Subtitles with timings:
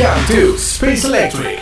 [0.00, 1.60] Welcome to Space Electric.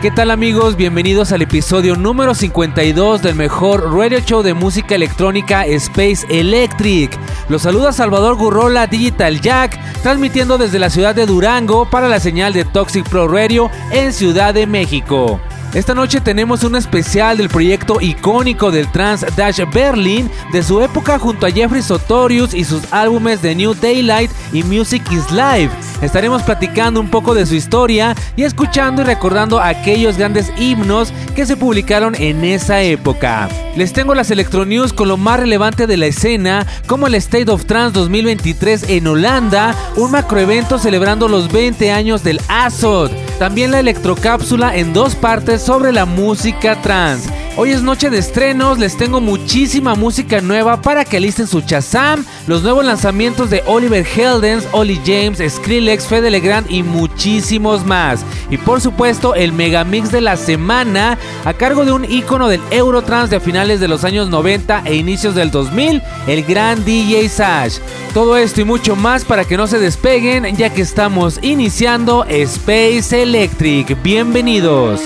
[0.00, 0.76] ¿Qué tal amigos?
[0.76, 7.18] Bienvenidos al episodio número 52 del mejor radio show de música electrónica Space Electric.
[7.48, 12.52] Los saluda Salvador Gurrola Digital Jack, transmitiendo desde la ciudad de Durango para la señal
[12.52, 15.40] de Toxic Pro Radio en Ciudad de México.
[15.74, 21.18] Esta noche tenemos un especial del proyecto icónico del Trans Dash Berlin de su época
[21.18, 25.70] junto a Jeffrey Sotorius y sus álbumes de New Daylight y Music is Live.
[26.00, 31.44] Estaremos platicando un poco de su historia y escuchando y recordando aquellos grandes himnos que
[31.44, 33.48] se publicaron en esa época.
[33.76, 37.64] Les tengo las Electronews con lo más relevante de la escena, como el State of
[37.64, 43.10] Trance 2023 en Holanda, un macroevento celebrando los 20 años del ASOD.
[43.40, 47.26] También la electrocápsula en dos partes sobre la música trans.
[47.56, 52.24] Hoy es noche de estrenos, les tengo muchísima música nueva para que alisten su Chazam,
[52.46, 58.26] los nuevos lanzamientos de Oliver Heldens, Ollie James, Skrillex, Fede Legrand y muchísimos más.
[58.50, 63.30] Y por supuesto el megamix de la semana a cargo de un ícono del Eurotrans
[63.30, 67.78] de finales de los años 90 e inicios del 2000, el gran DJ Sash.
[68.12, 73.22] Todo esto y mucho más para que no se despeguen ya que estamos iniciando Space
[73.22, 74.02] Electric.
[74.02, 75.00] Bienvenidos.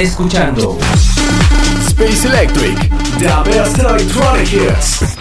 [0.00, 0.78] Escuchando
[1.86, 2.78] Space Electric,
[3.18, 5.16] The Best Electronic Hits.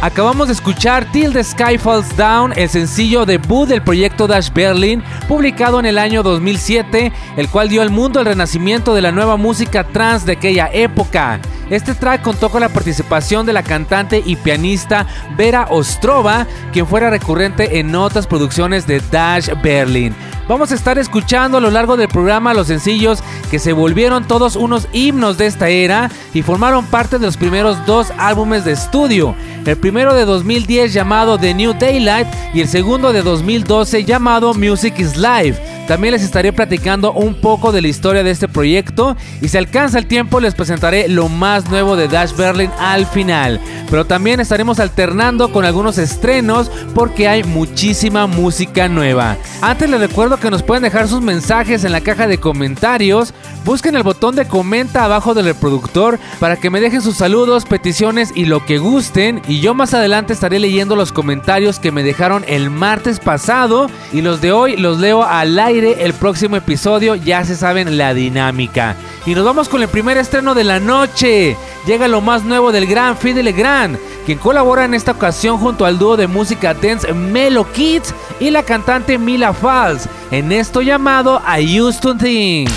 [0.00, 5.02] Acabamos de escuchar Till the Sky Falls Down, el sencillo debut del proyecto Dash Berlin,
[5.28, 9.36] publicado en el año 2007, el cual dio al mundo el renacimiento de la nueva
[9.36, 11.40] música trans de aquella época.
[11.68, 15.06] Este track contó con la participación de la cantante y pianista
[15.36, 20.14] Vera Ostrova, quien fuera recurrente en otras producciones de Dash Berlin.
[20.50, 23.22] Vamos a estar escuchando a lo largo del programa los sencillos
[23.52, 27.86] que se volvieron todos unos himnos de esta era y formaron parte de los primeros
[27.86, 29.36] dos álbumes de estudio.
[29.64, 34.98] El primero de 2010 llamado The New Daylight y el segundo de 2012 llamado Music
[34.98, 35.56] is Live.
[35.86, 39.98] También les estaré platicando un poco de la historia de este proyecto y si alcanza
[39.98, 43.60] el tiempo les presentaré lo más nuevo de Dash Berlin al final.
[43.90, 49.36] Pero también estaremos alternando con algunos estrenos porque hay muchísima música nueva.
[49.62, 53.32] Antes les recuerdo que nos pueden dejar sus mensajes en la caja de comentarios.
[53.64, 58.32] Busquen el botón de comenta abajo del reproductor para que me dejen sus saludos, peticiones
[58.34, 59.42] y lo que gusten.
[59.46, 63.88] Y yo más adelante estaré leyendo los comentarios que me dejaron el martes pasado.
[64.12, 67.14] Y los de hoy los leo al aire el próximo episodio.
[67.14, 68.96] Ya se saben la dinámica.
[69.26, 71.56] Y nos vamos con el primer estreno de la noche.
[71.86, 75.98] llega lo más nuevo del gran Fidel Legrand, quien colabora en esta ocasión junto al
[75.98, 81.80] dúo de música dance Melo Kids y la cantante Mila Falls, en esto llamado I
[81.80, 82.70] Used to Think.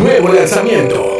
[0.00, 1.17] Nuevo lanzamiento.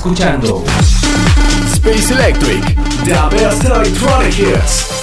[0.00, 0.64] Escuchando
[1.72, 2.64] Space Electric.
[3.04, 5.00] The best electronic hits.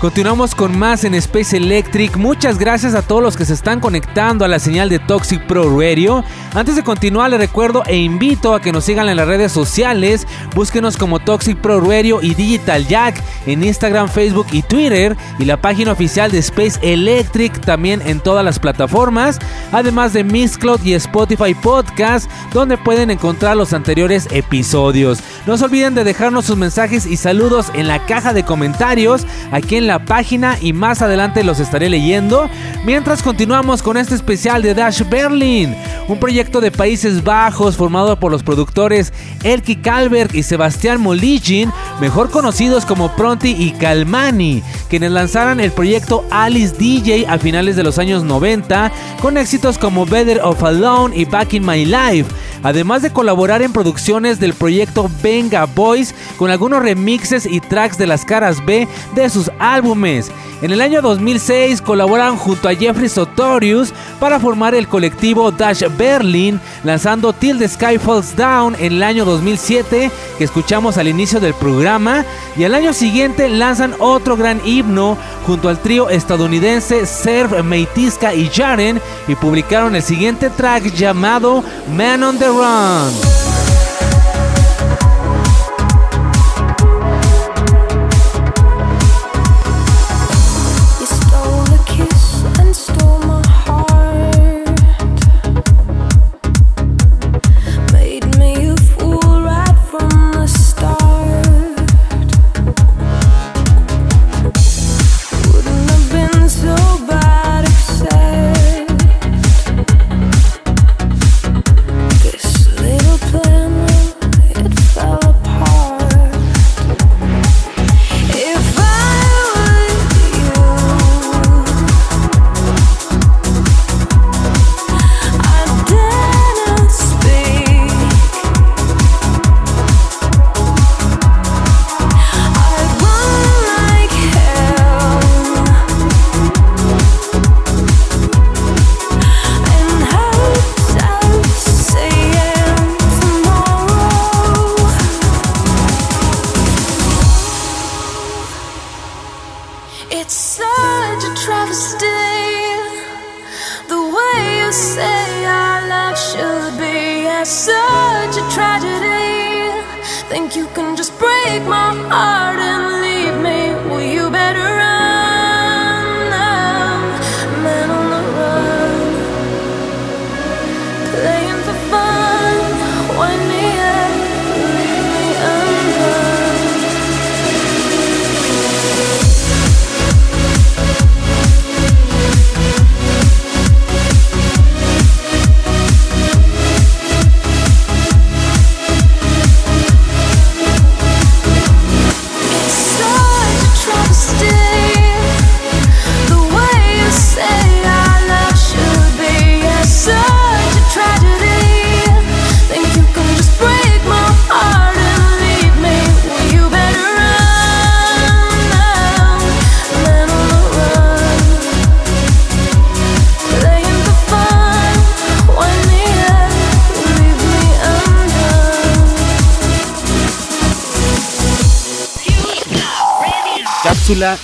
[0.00, 2.16] Continuamos con más en Space Electric.
[2.16, 5.80] Muchas gracias a todos los que se están conectando a la señal de Toxic Pro
[5.80, 6.24] Radio.
[6.54, 10.26] Antes de continuar, les recuerdo e invito a que nos sigan en las redes sociales.
[10.54, 15.16] Búsquenos como Toxic Pro Radio y Digital Jack en Instagram, Facebook y Twitter.
[15.38, 19.38] Y la página oficial de Space Electric también en todas las plataformas.
[19.72, 25.20] Además de Mixcloud y Spotify Podcast, donde pueden encontrar los anteriores episodios.
[25.46, 29.76] No se olviden de dejarnos sus mensajes y saludos en la caja de comentarios aquí
[29.76, 32.48] en la página y más adelante los estaré leyendo.
[32.86, 35.76] Mientras continuamos con este especial de Dash Berlin,
[36.08, 39.12] un proyecto de Países Bajos formado por los productores
[39.42, 41.70] Elki Kalberg y Sebastián Moligin,
[42.00, 47.82] mejor conocidos como Pronti y Calmani, quienes lanzaron el proyecto Alice DJ a finales de
[47.82, 52.30] los años 90 con éxitos como Better of Alone y Back in My Life
[52.64, 58.08] además de colaborar en producciones del proyecto Venga Boys con algunos remixes y tracks de
[58.08, 60.32] las caras B de sus álbumes.
[60.62, 66.58] En el año 2006 colaboraron junto a Jeffrey Sotorius para formar el colectivo Dash Berlin,
[66.84, 71.52] lanzando Till the Sky Falls Down en el año 2007, que escuchamos al inicio del
[71.52, 72.24] programa,
[72.56, 78.48] y al año siguiente lanzan otro gran himno junto al trío estadounidense Serv Meitiska y
[78.48, 81.62] Jaren, y publicaron el siguiente track llamado
[81.94, 83.53] Man on the Run.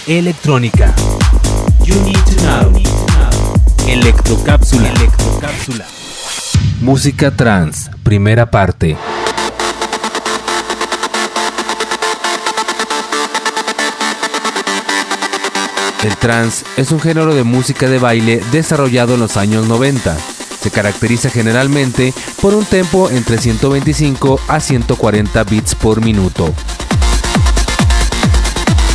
[0.07, 0.95] Electrónica.
[1.85, 2.83] You need to know.
[3.89, 4.93] Electrocápsula.
[6.83, 8.99] Música trans, primera parte.
[16.05, 20.15] El trance es un género de música de baile desarrollado en los años 90.
[20.61, 26.53] Se caracteriza generalmente por un tempo entre 125 a 140 bits por minuto.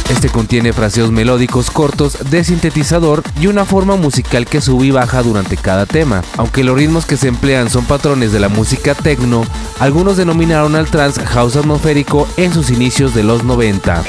[0.10, 5.24] Este contiene fraseos melódicos cortos de sintetizador y una forma musical que sube y baja
[5.24, 6.24] durante cada tema.
[6.38, 9.46] Aunque los ritmos que se emplean son patrones de la música techno,
[9.80, 14.04] algunos denominaron al trance house atmosférico en sus inicios de los 90.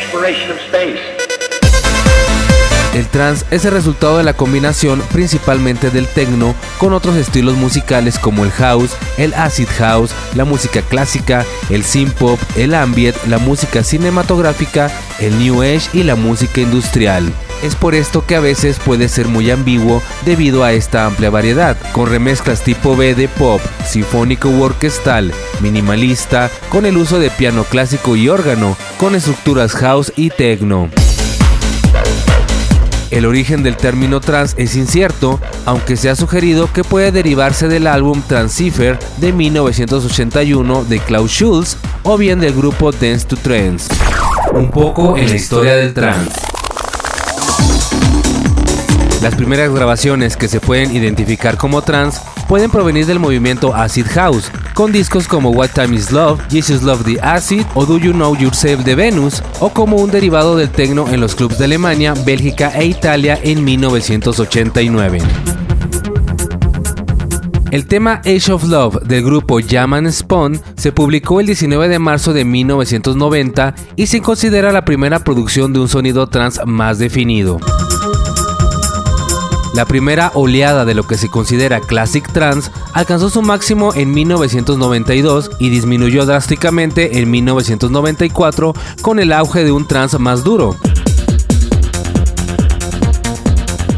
[2.97, 8.19] El trance es el resultado de la combinación principalmente del techno con otros estilos musicales
[8.19, 13.37] como el house, el acid house, la música clásica, el synth pop, el ambient, la
[13.37, 17.31] música cinematográfica, el new age y la música industrial.
[17.63, 21.77] Es por esto que a veces puede ser muy ambiguo debido a esta amplia variedad,
[21.93, 27.65] con remezclas tipo B de pop, sinfónico u orquestal, minimalista, con el uso de piano
[27.65, 30.89] clásico y órgano, con estructuras house y techno.
[33.11, 37.87] El origen del término trans es incierto, aunque se ha sugerido que puede derivarse del
[37.87, 43.93] álbum Transceiver de 1981 de Klaus Schulz o bien del grupo Dance to Trance.
[44.53, 46.33] Un poco en la historia del trance.
[49.23, 54.51] Las primeras grabaciones que se pueden identificar como trance pueden provenir del movimiento Acid House,
[54.77, 58.37] con discos como What Time Is Love, Jesus Love the Acid o Do You Know
[58.37, 62.71] Yourself de Venus, o como un derivado del techno en los clubs de Alemania, Bélgica
[62.79, 65.19] e Italia en 1989.
[67.71, 71.99] El tema Age of Love del grupo Jam and Spawn se publicó el 19 de
[71.99, 77.59] marzo de 1990 y se considera la primera producción de un sonido trance más definido.
[79.77, 85.51] La primera oleada de lo que se considera Classic Trance alcanzó su máximo en 1992
[85.59, 90.77] y disminuyó drásticamente en 1994 con el auge de un trance más duro.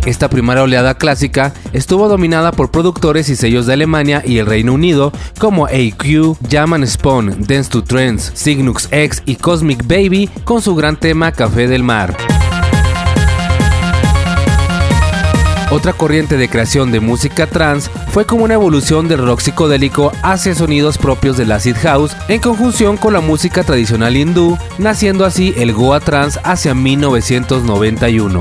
[0.04, 4.72] Esta primera oleada clásica estuvo dominada por productores y sellos de Alemania y el Reino
[4.74, 10.74] Unido como AQ, Jam Spawn, Dance to Trance, Cygnus X y Cosmic Baby con su
[10.74, 12.16] gran tema Café del Mar.
[15.70, 20.54] Otra corriente de creación de música trance fue como una evolución del rock psicodélico hacia
[20.54, 25.74] sonidos propios del acid house en conjunción con la música tradicional hindú, naciendo así el
[25.74, 28.40] Goa Trance hacia 1991.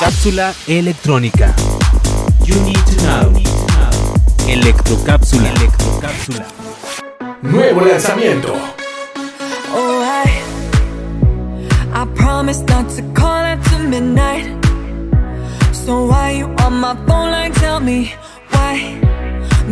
[0.00, 1.54] Cápsula electrónica.
[2.44, 3.42] You need to know.
[4.48, 5.50] Electrocápsula.
[5.50, 6.46] Electrocápsula.
[7.42, 8.54] Nuevo lanzamiento.
[12.44, 14.44] Promise not to call after midnight.
[15.72, 18.12] So why you on my phone like tell me
[18.50, 19.00] why?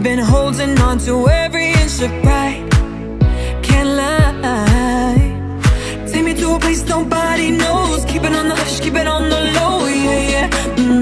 [0.03, 2.65] Been holding on to every inch of pride.
[3.63, 5.19] Can't lie.
[6.11, 8.07] Take me to a place nobody knows.
[8.07, 9.87] Keep it on the hush, keep it on the low.
[9.87, 10.49] Yeah, yeah.
[10.77, 11.02] mm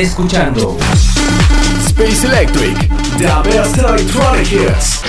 [0.00, 0.76] escuchando
[1.86, 5.02] Space Electric, the best electronic hits.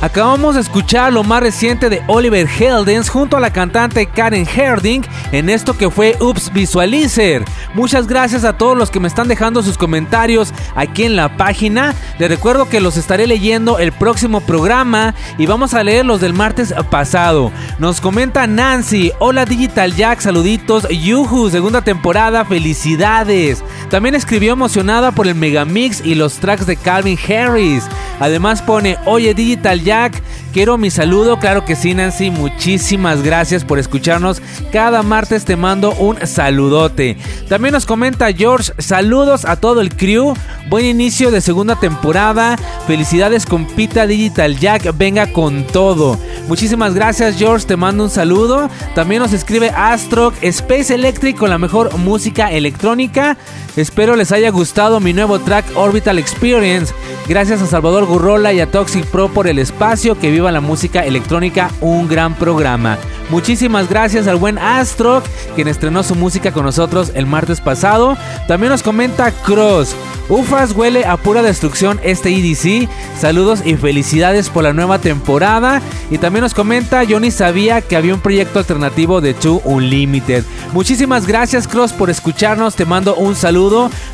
[0.00, 5.02] Acabamos de escuchar lo más reciente de Oliver Heldens junto a la cantante Karen Herding
[5.32, 7.44] en esto que fue Ups Visualizer.
[7.74, 11.94] Muchas gracias a todos los que me están dejando sus comentarios aquí en la página.
[12.18, 16.32] Les recuerdo que los estaré leyendo el próximo programa y vamos a leer los del
[16.32, 17.52] martes pasado.
[17.78, 23.62] Nos comenta Nancy, hola Digital Jack, saluditos, Yuhu, segunda temporada, felicidades.
[23.90, 27.84] También escribió emocionada por el Megamix y los tracks de Calvin Harris.
[28.20, 31.38] Además pone, oye Digital Jack, quiero mi saludo.
[31.38, 34.42] Claro que sí, Nancy, muchísimas gracias por escucharnos.
[34.72, 37.16] Cada martes te mando un saludote.
[37.58, 40.32] Nos comenta George, saludos a todo el crew.
[40.70, 42.56] Buen inicio de segunda temporada.
[42.86, 46.18] Felicidades con Pita Digital Jack, venga con todo.
[46.46, 48.70] Muchísimas gracias George, te mando un saludo.
[48.94, 53.36] También nos escribe Astroc, Space Electric con la mejor música electrónica.
[53.78, 56.92] Espero les haya gustado mi nuevo track Orbital Experience.
[57.28, 60.18] Gracias a Salvador Gurrola y a Toxic Pro por el espacio.
[60.18, 62.98] Que viva la música electrónica, un gran programa.
[63.30, 65.22] Muchísimas gracias al buen Astroc,
[65.54, 68.16] quien estrenó su música con nosotros el martes pasado.
[68.48, 69.94] También nos comenta Cross.
[70.28, 72.88] Ufas huele a pura destrucción este EDC.
[73.18, 75.80] Saludos y felicidades por la nueva temporada.
[76.10, 80.44] Y también nos comenta, yo ni sabía que había un proyecto alternativo de Two Unlimited.
[80.72, 83.67] Muchísimas gracias Cross por escucharnos, te mando un saludo.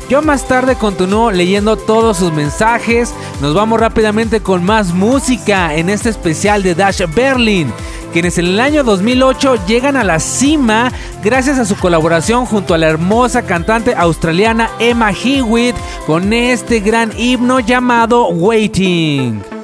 [0.09, 3.13] Yo más tarde continúo leyendo todos sus mensajes.
[3.41, 7.71] Nos vamos rápidamente con más música en este especial de Dash Berlin
[8.15, 10.89] quienes en el año 2008 llegan a la cima
[11.21, 15.75] gracias a su colaboración junto a la hermosa cantante australiana Emma Hewitt
[16.07, 19.54] con este gran himno llamado Waiting.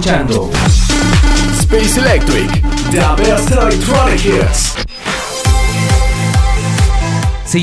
[0.00, 0.39] Escuchando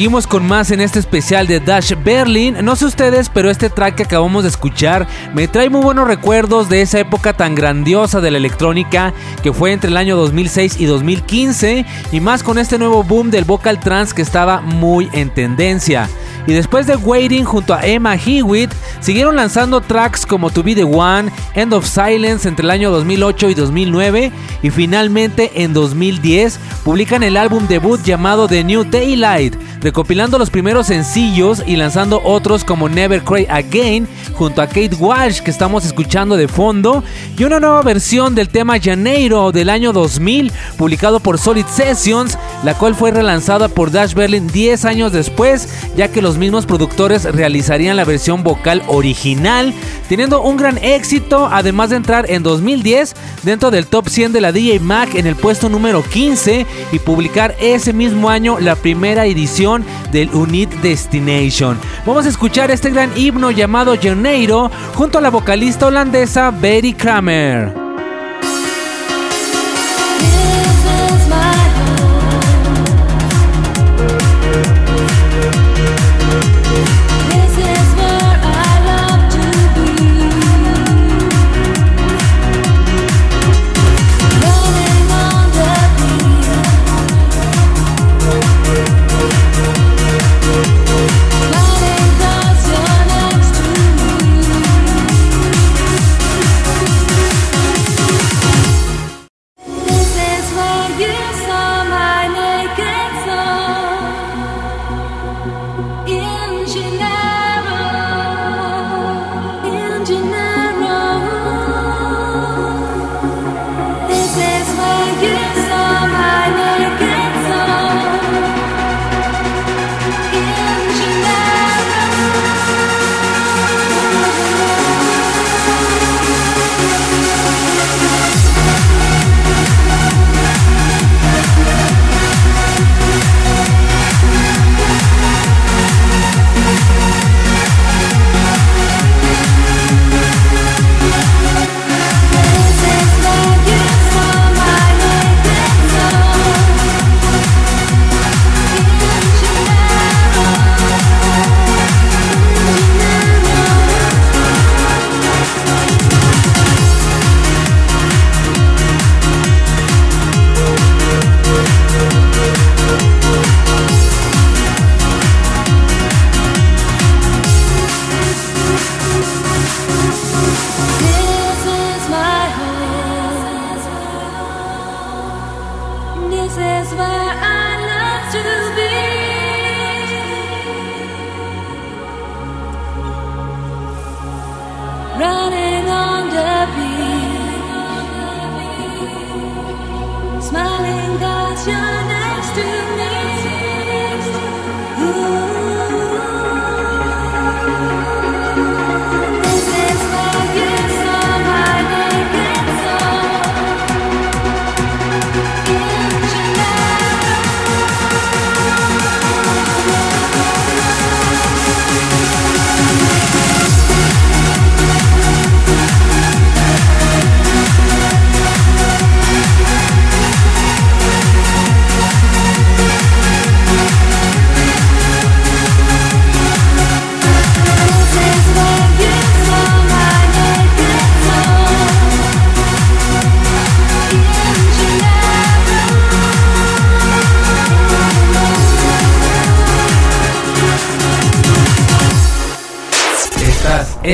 [0.08, 2.56] Seguimos con más en este especial de Dash Berlin.
[2.64, 6.70] No sé ustedes, pero este track que acabamos de escuchar me trae muy buenos recuerdos
[6.70, 10.86] de esa época tan grandiosa de la electrónica que fue entre el año 2006 y
[10.86, 16.08] 2015 y más con este nuevo boom del vocal trance que estaba muy en tendencia.
[16.48, 20.86] Y después de Waiting junto a Emma Hewitt, siguieron lanzando tracks como To Be The
[20.86, 24.32] One, End of Silence entre el año 2008 y 2009
[24.64, 29.56] y finalmente en 2010 publican el álbum debut llamado The New Daylight,
[29.98, 35.40] recopilando los primeros sencillos y lanzando otros como Never Cry Again junto a Kate Walsh
[35.40, 37.04] que estamos escuchando de fondo
[37.36, 42.76] y una nueva versión del tema Janeiro del año 2000 publicado por Solid Sessions, la
[42.76, 47.96] cual fue relanzada por Dash Berlin 10 años después, ya que los mismos productores realizarían
[47.98, 49.74] la versión vocal original,
[50.08, 54.52] teniendo un gran éxito, además de entrar en 2010 dentro del top 100 de la
[54.52, 59.87] DJ Mac en el puesto número 15 y publicar ese mismo año la primera edición
[60.12, 61.78] del Unit Destination.
[62.06, 67.87] Vamos a escuchar este gran himno llamado Janeiro junto a la vocalista holandesa Betty Kramer.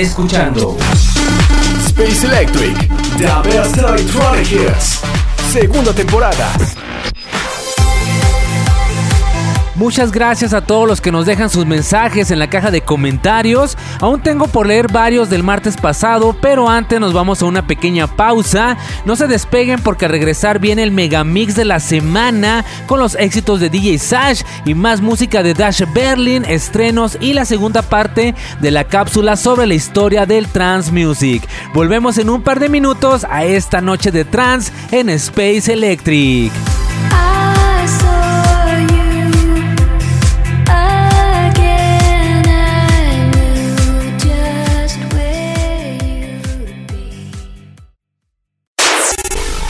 [0.03, 0.77] Escuchando
[1.85, 2.75] Space Electric,
[3.17, 5.01] the best electronic hits.
[5.51, 6.72] Segunda temporada.
[9.83, 13.77] Muchas gracias a todos los que nos dejan sus mensajes en la caja de comentarios.
[13.99, 18.07] Aún tengo por leer varios del martes pasado, pero antes nos vamos a una pequeña
[18.07, 18.77] pausa.
[19.03, 23.59] No se despeguen porque al regresar viene el megamix de la semana con los éxitos
[23.59, 28.71] de DJ Sash y más música de Dash Berlin, estrenos y la segunda parte de
[28.71, 31.45] la cápsula sobre la historia del trance music.
[31.73, 36.53] Volvemos en un par de minutos a esta noche de trance en Space Electric.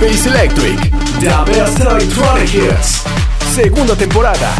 [0.00, 0.80] Space Electric.
[1.20, 3.02] The best electronic hits.
[3.54, 4.50] Segunda temporada.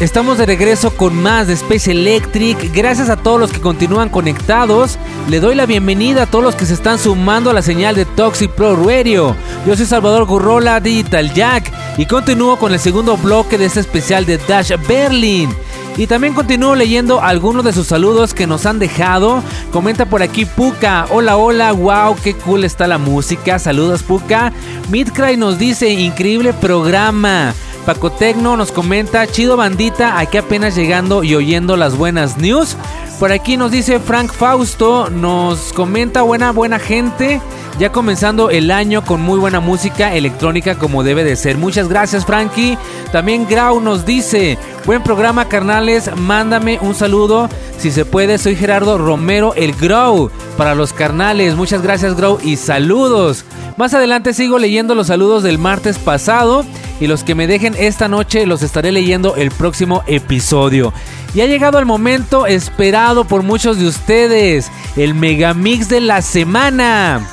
[0.00, 2.72] Estamos de regreso con más de Space Electric.
[2.72, 4.98] Gracias a todos los que continúan conectados.
[5.28, 8.06] Le doy la bienvenida a todos los que se están sumando a la señal de
[8.06, 9.36] Toxic Pro Radio.
[9.66, 14.24] Yo soy Salvador Gurrola, Digital Jack, y continúo con el segundo bloque de este especial
[14.24, 15.54] de Dash Berlin.
[15.96, 19.42] Y también continúo leyendo algunos de sus saludos que nos han dejado.
[19.72, 21.06] Comenta por aquí Puka.
[21.10, 23.58] Hola, hola, wow, qué cool está la música.
[23.58, 24.52] Saludos Puka.
[24.90, 27.54] Midcry nos dice, increíble programa.
[27.86, 32.76] Paco Tecno nos comenta, chido bandita, aquí apenas llegando y oyendo las buenas news.
[33.18, 37.40] Por aquí nos dice Frank Fausto, nos comenta buena, buena gente.
[37.78, 41.56] Ya comenzando el año con muy buena música electrónica como debe de ser.
[41.56, 42.76] Muchas gracias Frankie.
[43.12, 47.48] También Grau nos dice, buen programa carnales, mándame un saludo.
[47.78, 50.30] Si se puede, soy Gerardo Romero, el Grow.
[50.58, 53.46] Para los carnales, muchas gracias Grow y saludos.
[53.78, 56.64] Más adelante sigo leyendo los saludos del martes pasado
[57.00, 60.92] y los que me dejen esta noche los estaré leyendo el próximo episodio.
[61.36, 67.28] Y ha llegado el momento esperado por muchos de ustedes, el megamix de la semana.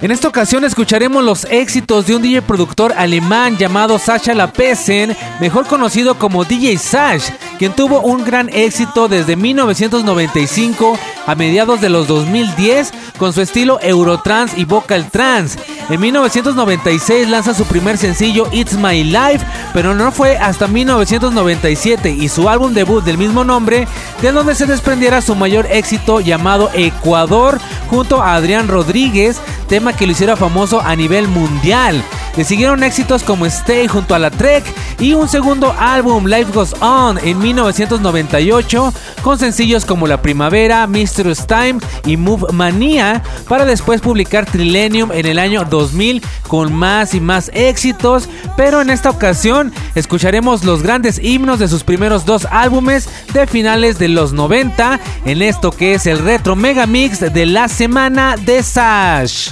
[0.00, 5.66] En esta ocasión escucharemos los éxitos de un DJ productor alemán llamado Sascha Lapesen, mejor
[5.66, 7.28] conocido como DJ Sash,
[7.60, 13.78] quien tuvo un gran éxito desde 1995 a mediados de los 2010 con su estilo
[13.82, 15.58] Eurotrans y Vocal Trans.
[15.90, 19.44] En 1996 lanza su primer sencillo It's My Life,
[19.74, 23.86] pero no fue hasta 1997 y su álbum debut del mismo nombre,
[24.22, 30.06] de donde se desprendiera su mayor éxito llamado Ecuador junto a Adrián Rodríguez, tema que
[30.06, 32.02] lo hiciera famoso a nivel mundial.
[32.36, 34.64] Le siguieron éxitos como Stay junto a la Trek
[34.98, 41.46] y un segundo álbum Life Goes On en 1998 con sencillos como La Primavera, Mysterious
[41.46, 47.20] Time y Move Mania para después publicar Trillennium en el año 2000 con más y
[47.20, 53.08] más éxitos, pero en esta ocasión escucharemos los grandes himnos de sus primeros dos álbumes
[53.32, 57.68] de finales de los 90 en esto que es el retro mega mix de la
[57.68, 59.50] semana de Sash.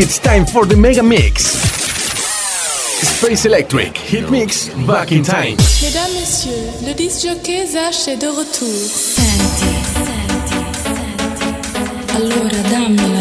[0.00, 1.42] It's time for the Mega Mix.
[3.02, 5.56] Space Electric Hit Mix Back in Time.
[5.82, 8.68] Mesdames, Messieurs, le disc jockey Zash est de retour.
[8.68, 12.14] Senti, senti, senti.
[12.14, 13.17] Allora dammi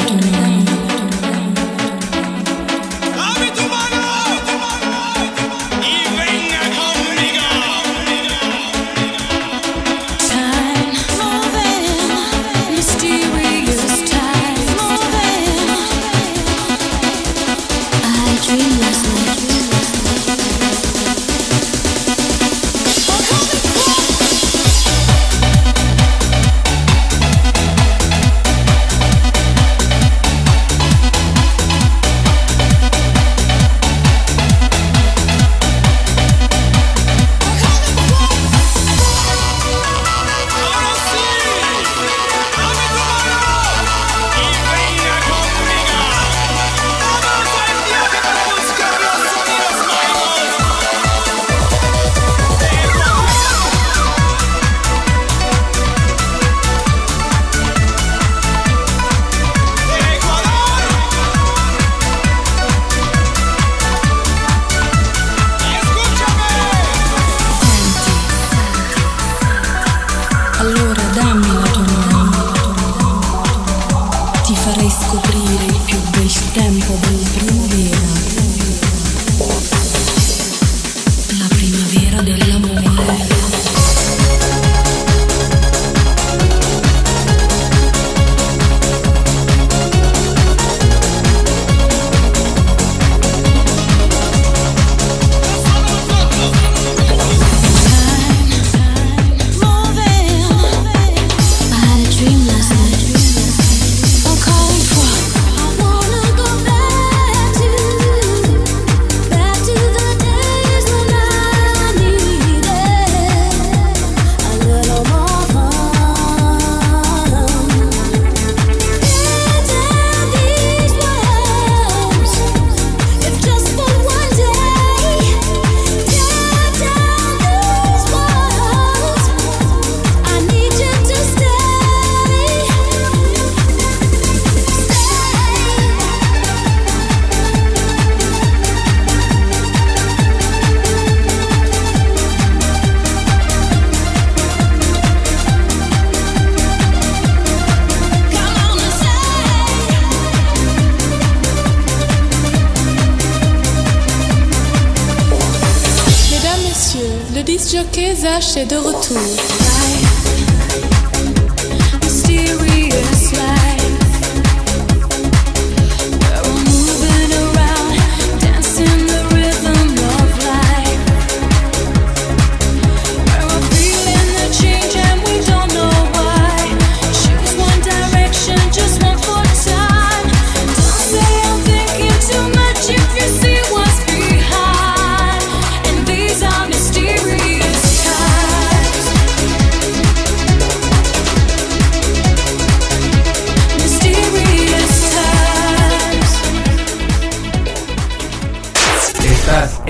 [158.66, 159.47] de retour.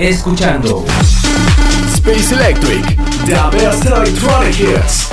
[0.08, 0.86] Escuchando
[1.92, 5.08] Space Electric, The Best Electronic Hits.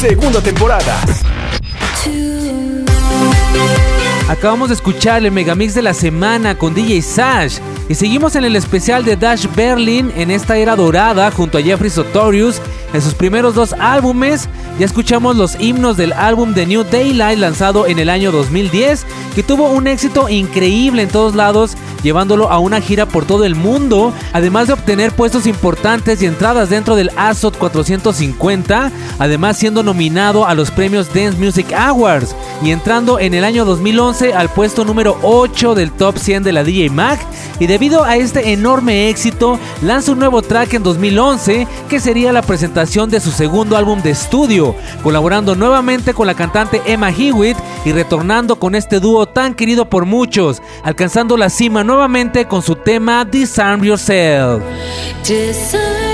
[0.00, 0.98] Segunda temporada.
[4.28, 7.58] Acabamos de escuchar el megamix de la semana con DJ Sash
[7.90, 11.90] y seguimos en el especial de Dash Berlin en esta era dorada junto a Jeffrey
[11.90, 12.60] Sotorius
[12.94, 14.48] en sus primeros dos álbumes.
[14.78, 19.42] Ya escuchamos los himnos del álbum The New Daylight lanzado en el año 2010 que
[19.42, 24.12] tuvo un éxito increíble en todos lados llevándolo a una gira por todo el mundo,
[24.38, 30.54] además de obtener puestos importantes y entradas dentro del ASOT 450, además siendo nominado a
[30.54, 35.74] los premios Dance Music Awards y entrando en el año 2011 al puesto número 8
[35.74, 37.18] del top 100 de la DJ Mag
[37.58, 42.42] y debido a este enorme éxito lanza un nuevo track en 2011 que sería la
[42.42, 47.90] presentación de su segundo álbum de estudio, colaborando nuevamente con la cantante Emma Hewitt y
[47.90, 53.24] retornando con este dúo tan querido por muchos, alcanzando la cima nuevamente con su tema
[53.24, 54.27] Disarm Yourself.
[54.28, 54.62] Disarm
[55.24, 56.07] yourself,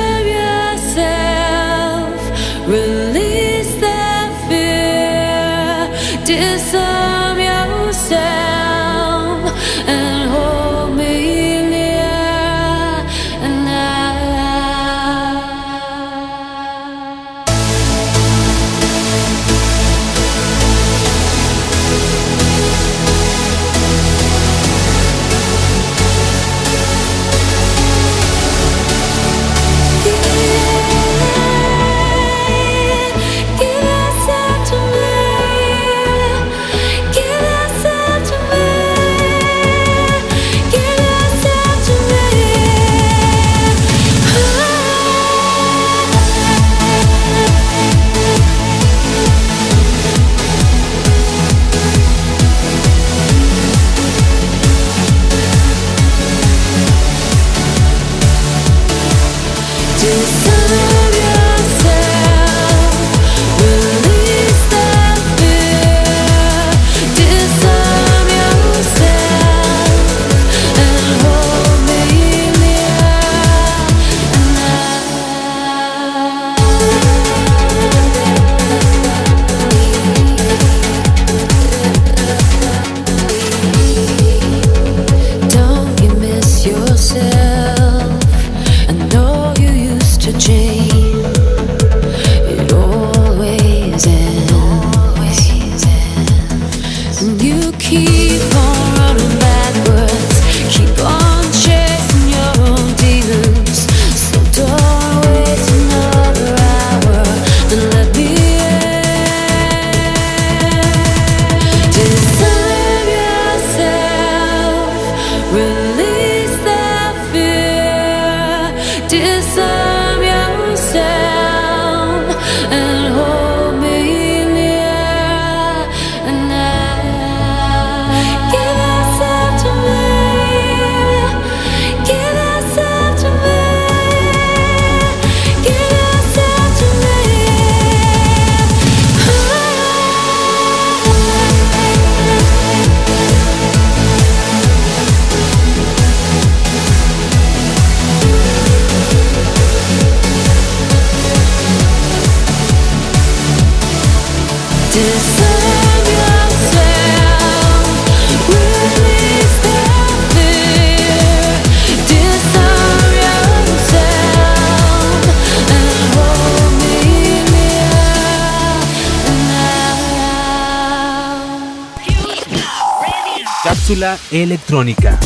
[174.64, 175.18] electrónica.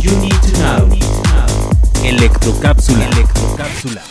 [0.00, 0.88] You need to know.
[2.04, 3.04] Electrocápsula.
[3.04, 4.02] Electrocápsula.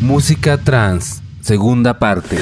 [0.00, 1.20] Música trans.
[1.42, 2.38] Segunda parte.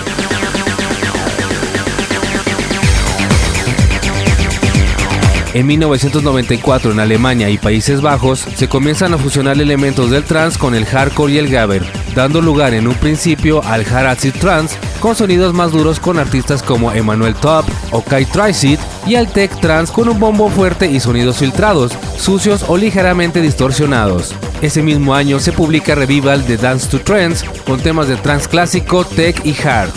[5.54, 10.74] En 1994 en Alemania y Países Bajos se comienzan a fusionar elementos del trance con
[10.74, 11.82] el hardcore y el gabber,
[12.14, 16.62] dando lugar en un principio al hard acid trance con sonidos más duros con artistas
[16.62, 21.01] como Emmanuel Top o Kai Tricid y al tech trance con un bombo fuerte y
[21.01, 24.34] sonidos filtrados, sucios o ligeramente distorsionados.
[24.61, 29.05] Ese mismo año se publica Revival de Dance to Trends con temas de trance clásico,
[29.05, 29.90] tech y hard.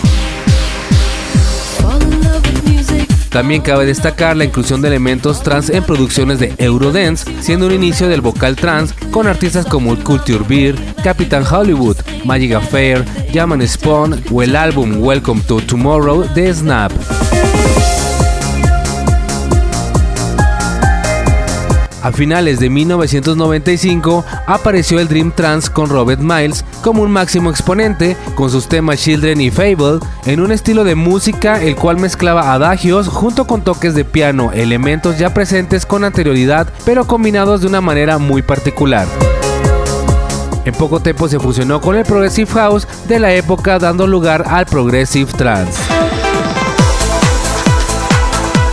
[3.32, 8.10] También cabe destacar la inclusión de elementos trance en producciones de Eurodance, siendo un inicio
[8.10, 14.44] del vocal trance con artistas como Culture Beer, Captain Hollywood, Magic Affair, Yaman Spawn o
[14.44, 16.92] el álbum Welcome to Tomorrow de Snap.
[22.04, 28.18] A finales de 1995 apareció el Dream Trance con Robert Miles como un máximo exponente
[28.36, 33.08] con sus temas Children y Fable en un estilo de música el cual mezclaba adagios
[33.08, 38.18] junto con toques de piano, elementos ya presentes con anterioridad pero combinados de una manera
[38.18, 39.08] muy particular.
[40.66, 44.66] En poco tiempo se fusionó con el Progressive House de la época dando lugar al
[44.66, 45.91] Progressive Trance.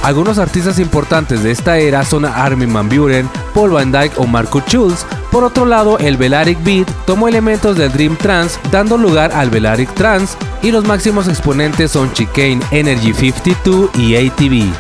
[0.09, 4.63] Algunos artistas importantes de esta era son Armin van Buren, Paul Van Dyke o Marco
[4.67, 5.05] Schulz.
[5.31, 9.93] Por otro lado, el Velaric Beat tomó elementos del Dream Trance, dando lugar al Velaric
[9.93, 14.73] Trance, y los máximos exponentes son Chicane, Energy 52 y ATV.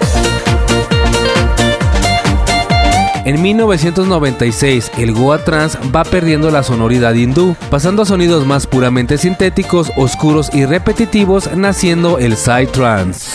[3.26, 9.18] En 1996, el Goa Trance va perdiendo la sonoridad hindú, pasando a sonidos más puramente
[9.18, 13.28] sintéticos, oscuros y repetitivos, naciendo el Psy Trance.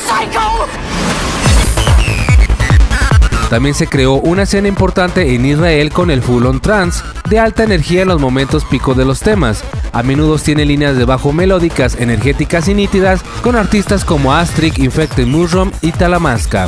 [3.54, 7.64] También se creó una escena importante en Israel con el Full On Trance, de alta
[7.64, 9.64] energía en los momentos pico de los temas.
[9.92, 15.28] A menudo tiene líneas de bajo melódicas, energéticas y nítidas, con artistas como Astric, Infected
[15.28, 16.68] Mushroom y Talamasca.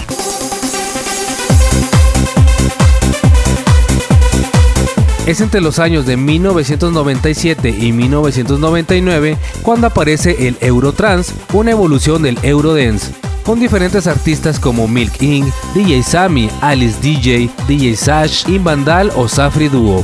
[5.25, 12.37] Es entre los años de 1997 y 1999 cuando aparece el Eurotrance, una evolución del
[12.43, 13.11] Eurodance,
[13.45, 19.69] con diferentes artistas como Milk Inc., DJ Sammy, Alice DJ, DJ Sash, Invandal o Safri
[19.69, 20.03] Duo.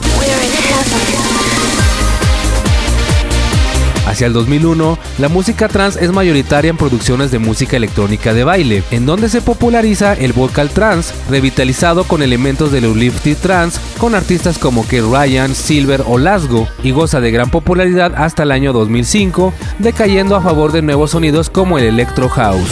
[4.06, 8.84] Hacia el 2001, la música trance es mayoritaria en producciones de música electrónica de baile,
[8.92, 14.58] en donde se populariza el vocal trance, revitalizado con elementos del uplifting trance, con artistas
[14.58, 19.54] como Kate Ryan, Silver o Lasgo, y goza de gran popularidad hasta el año 2005,
[19.80, 22.70] decayendo a favor de nuevos sonidos como el electro house.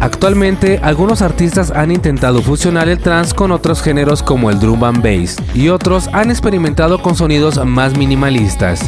[0.00, 5.02] Actualmente, algunos artistas han intentado fusionar el trance con otros géneros como el drum and
[5.02, 8.80] bass, y otros han experimentado con sonidos más minimalistas.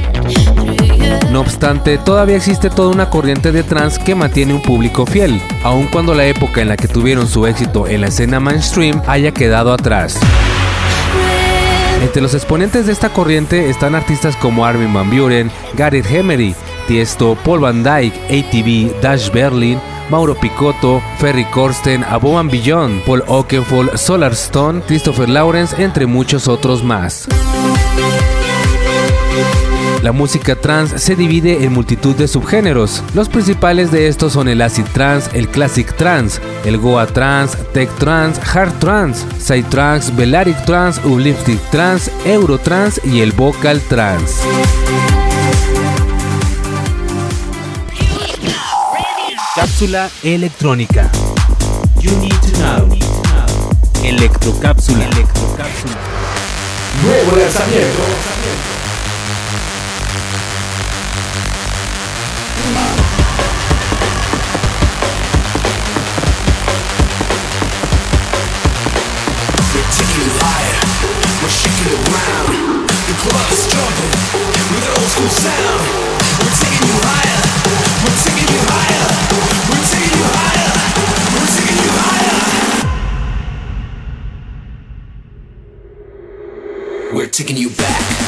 [1.30, 5.86] No obstante, todavía existe toda una corriente de trance que mantiene un público fiel, aun
[5.86, 9.72] cuando la época en la que tuvieron su éxito en la escena mainstream haya quedado
[9.72, 10.18] atrás.
[12.02, 16.54] Entre los exponentes de esta corriente están artistas como Armin van Buren, Gareth Emery,
[16.86, 19.80] Tiesto, Paul Van Dyke, ATV, Dash Berlin,
[20.10, 26.84] Mauro Picotto, Ferry Corsten, Aboman Beyond, Paul Oakenfold, Solar Stone, Christopher Lawrence, entre muchos otros
[26.84, 27.28] más.
[30.02, 33.04] La música trance se divide en multitud de subgéneros.
[33.14, 37.88] Los principales de estos son el acid trance, el classic trance, el goa trance, tech
[37.98, 44.42] trance, hard trance, side trance, velaric trance, uplifting trance, euro trance y el vocal trance.
[49.54, 51.10] Cápsula electrónica.
[52.00, 52.88] You need to know.
[54.02, 55.04] Electrocápsula.
[55.04, 55.96] Electrocápsula.
[57.02, 58.02] Nuevo lanzamiento.
[71.42, 72.88] We're shaking it round.
[72.88, 73.14] The
[74.72, 75.91] with an old school sound.
[87.32, 88.21] Taking you back.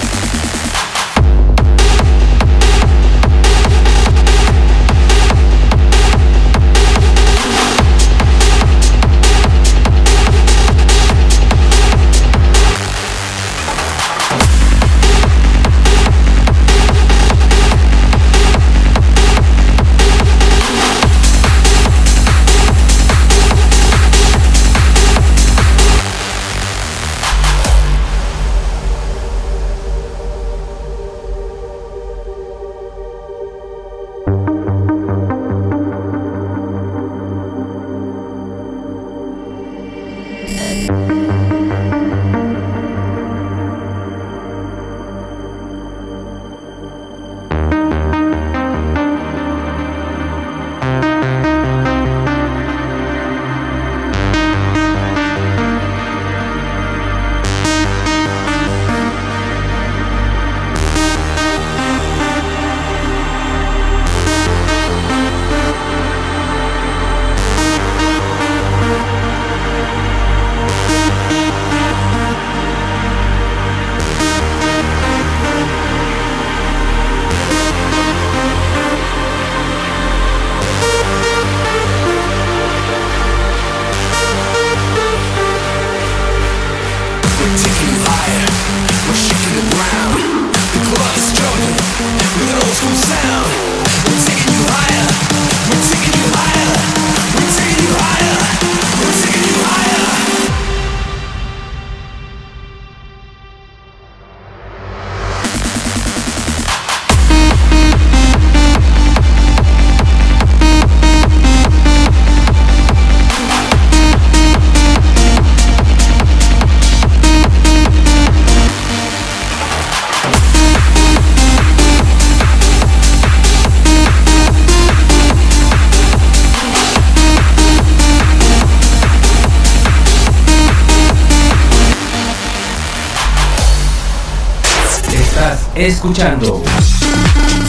[136.05, 136.63] Escuchando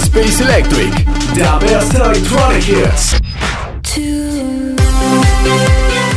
[0.03, 0.93] Space Electric,
[1.35, 3.15] The best electronic hits.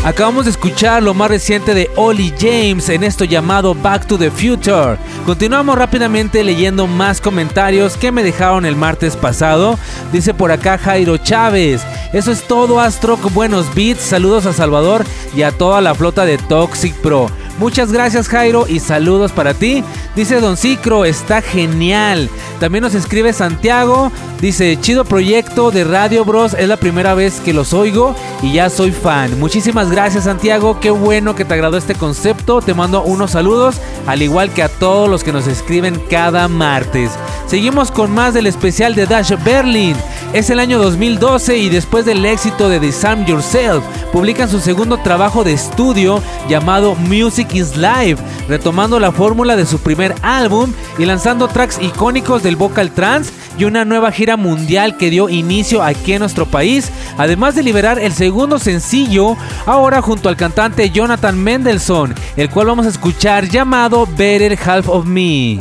[0.05, 4.33] Acabamos de escuchar lo más reciente de Ollie James en esto llamado Back to the
[4.33, 4.99] Future.
[5.27, 9.79] Continuamos rápidamente leyendo más comentarios que me dejaron el martes pasado.
[10.11, 11.83] Dice por acá Jairo Chávez.
[12.13, 14.01] Eso es todo Astro, buenos beats.
[14.01, 15.05] Saludos a Salvador
[15.37, 17.31] y a toda la flota de Toxic Pro.
[17.59, 19.83] Muchas gracias Jairo y saludos para ti.
[20.15, 22.31] Dice Don Cicro, está genial.
[22.61, 24.13] También nos escribe Santiago.
[24.41, 26.55] Dice, chido proyecto de Radio Bros.
[26.55, 29.41] Es la primera vez que los oigo y ya soy fan.
[29.41, 30.79] Muchísimas gracias Santiago.
[30.81, 32.61] Qué bueno que te agradó este concepto.
[32.61, 37.11] Te mando unos saludos, al igual que a todos los que nos escriben cada martes.
[37.49, 39.97] Seguimos con más del especial de Dash Berlin.
[40.33, 43.83] Es el año 2012 y después del éxito de Disarm Yourself,
[44.13, 48.17] publican su segundo trabajo de estudio llamado Music is Live,
[48.49, 53.65] retomando la fórmula de su primer álbum y lanzando tracks icónicos del vocal trance y
[53.65, 58.13] una nueva gira mundial que dio inicio aquí en nuestro país, además de liberar el
[58.13, 59.37] segundo sencillo
[59.67, 65.07] ahora junto al cantante Jonathan Mendelssohn, el cual vamos a escuchar llamado Better Half of
[65.07, 65.59] Me.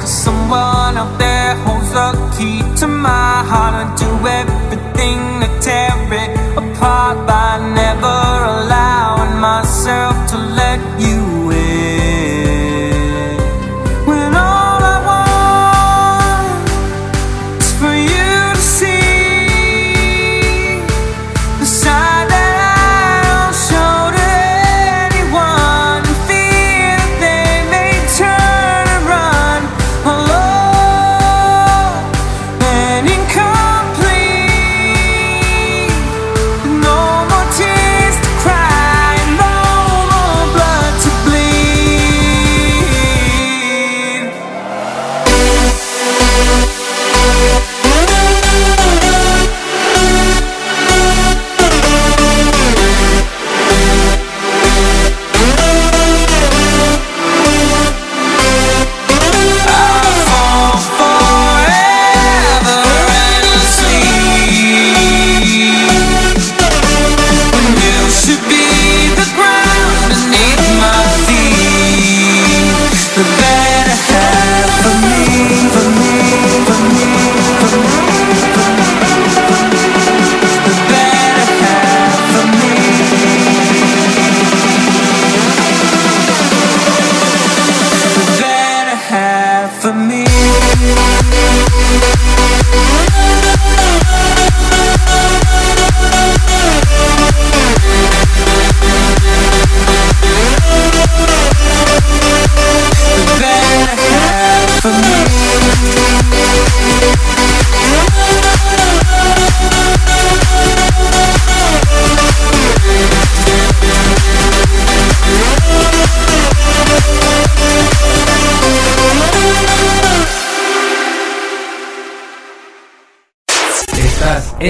[0.00, 5.94] Cause someone out there holds the key to my heart and do everything to tear
[6.22, 8.23] it apart by never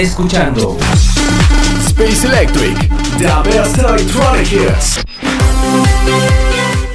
[0.01, 0.77] escuchando
[1.87, 2.77] Space Electric,
[3.19, 5.01] The best electronic hits.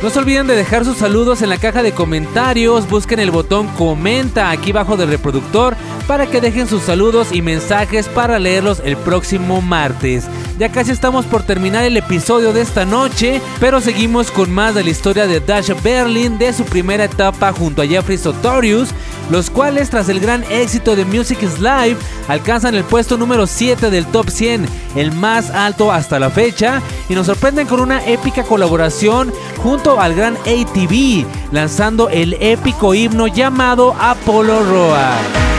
[0.03, 2.89] No se olviden de dejar sus saludos en la caja de comentarios.
[2.89, 5.75] Busquen el botón comenta aquí abajo del reproductor
[6.07, 10.25] para que dejen sus saludos y mensajes para leerlos el próximo martes.
[10.59, 14.83] Ya casi estamos por terminar el episodio de esta noche, pero seguimos con más de
[14.83, 18.89] la historia de Dash Berlin de su primera etapa junto a Jeffrey Sotorius,
[19.31, 21.95] los cuales tras el gran éxito de Music is Live
[22.27, 24.65] alcanzan el puesto número 7 del top 100,
[24.97, 29.31] el más alto hasta la fecha, y nos sorprenden con una épica colaboración
[29.63, 35.58] junto al gran ATV, lanzando el épico himno llamado Apollo Roar.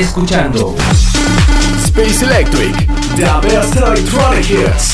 [0.00, 0.74] Escuchando
[1.84, 2.74] Space Electric.
[3.16, 4.89] The best electronic hits.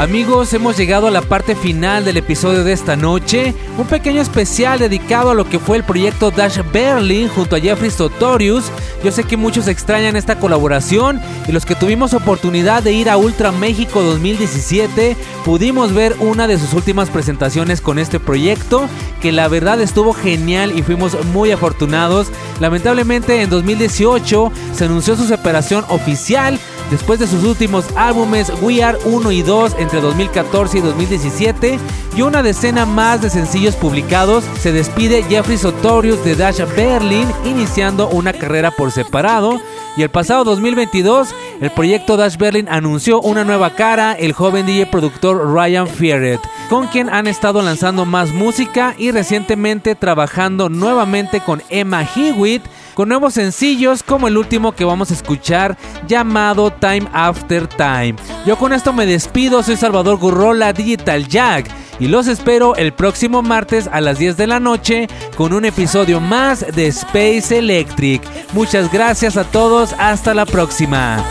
[0.00, 4.78] Amigos, hemos llegado a la parte final del episodio de esta noche, un pequeño especial
[4.78, 8.72] dedicado a lo que fue el proyecto Dash Berlin junto a Jeffrey Sotorius.
[9.04, 13.18] Yo sé que muchos extrañan esta colaboración y los que tuvimos oportunidad de ir a
[13.18, 18.88] Ultra México 2017 pudimos ver una de sus últimas presentaciones con este proyecto
[19.20, 22.28] que la verdad estuvo genial y fuimos muy afortunados.
[22.58, 26.58] Lamentablemente en 2018 se anunció su separación oficial
[26.90, 31.78] después de sus últimos álbumes We Are 1 y 2 entre 2014 y 2017
[32.16, 38.08] y una decena más de sencillos publicados, se despide Jeffrey Sotorius de Dash Berlin iniciando
[38.08, 39.60] una carrera por separado.
[39.96, 44.86] Y el pasado 2022 el proyecto Dash Berlin anunció una nueva cara, el joven DJ
[44.86, 51.62] productor Ryan Fierret, con quien han estado lanzando más música y recientemente trabajando nuevamente con
[51.68, 52.62] Emma Hewitt
[52.94, 55.76] con nuevos sencillos como el último que vamos a escuchar
[56.06, 58.16] llamado Time After Time.
[58.46, 63.42] Yo con esto me despido, soy Salvador Gurrola Digital Jack y los espero el próximo
[63.42, 68.22] martes a las 10 de la noche con un episodio más de Space Electric.
[68.52, 71.24] Muchas gracias a todos, hasta la próxima.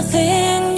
[0.00, 0.77] Nothing